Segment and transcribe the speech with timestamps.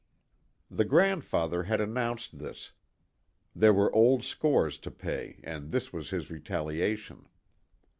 [0.71, 2.71] The grand father had announced this
[3.55, 7.27] there were old scores to pay and this was his retaliation.